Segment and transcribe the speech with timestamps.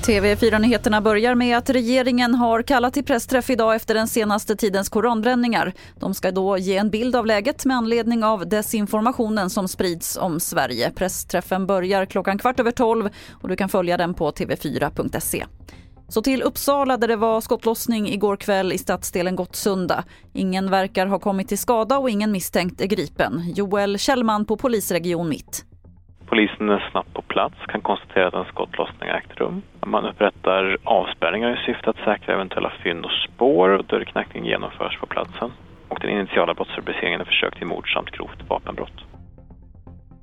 [0.00, 5.72] TV4-nyheterna börjar med att regeringen har kallat till pressträff idag efter den senaste tidens koranbränningar.
[5.98, 10.40] De ska då ge en bild av läget med anledning av desinformationen som sprids om
[10.40, 10.90] Sverige.
[10.90, 13.08] Pressträffen börjar klockan kvart över tolv
[13.42, 15.44] och du kan följa den på tv4.se.
[16.08, 20.04] Så till Uppsala där det var skottlossning igår kväll i stadsdelen Gottsunda.
[20.32, 23.52] Ingen verkar ha kommit till skada och ingen misstänkt är gripen.
[23.56, 25.64] Joel Kjellman på polisregion Mitt.
[26.30, 29.62] Polisen är snabbt på plats, kan konstatera att en skottlossning ägt rum.
[29.86, 33.84] Man upprättar avspärrningar i syfte att säkra eventuella fynd och spår.
[33.88, 35.50] Dörrknackning genomförs på platsen.
[35.88, 38.98] Och den initiala brottsrubriceringen är försök till mord samt grovt vapenbrott.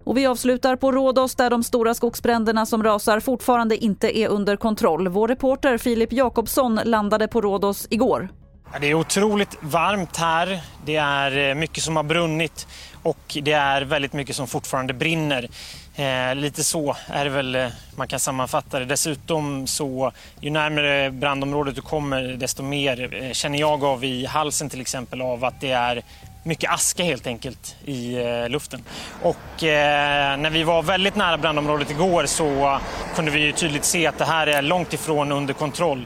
[0.03, 4.55] Och vi avslutar på Rhodos där de stora skogsbränderna som rasar fortfarande inte är under
[4.55, 5.07] kontroll.
[5.07, 8.29] Vår reporter Filip Jakobsson landade på Rhodos igår.
[8.81, 10.61] Det är otroligt varmt här.
[10.85, 12.67] Det är eh, mycket som har brunnit
[13.03, 15.49] och det är väldigt mycket som fortfarande brinner.
[15.95, 18.85] Eh, lite så är det väl eh, man kan sammanfatta det.
[18.85, 24.69] Dessutom så ju närmare brandområdet du kommer desto mer eh, känner jag av i halsen
[24.69, 26.03] till exempel av att det är
[26.43, 28.83] mycket aska helt enkelt i eh, luften.
[29.21, 32.79] Och eh, när vi var väldigt nära brandområdet igår så
[33.15, 36.05] kunde vi ju tydligt se att det här är långt ifrån under kontroll.